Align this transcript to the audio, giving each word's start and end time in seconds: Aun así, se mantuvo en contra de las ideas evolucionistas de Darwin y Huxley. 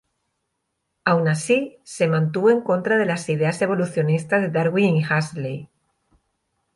Aun 1.05 1.27
así, 1.27 1.77
se 1.83 2.07
mantuvo 2.07 2.49
en 2.49 2.61
contra 2.61 2.97
de 2.97 3.05
las 3.05 3.29
ideas 3.29 3.61
evolucionistas 3.61 4.41
de 4.41 4.49
Darwin 4.49 4.95
y 4.97 5.03
Huxley. 5.05 5.69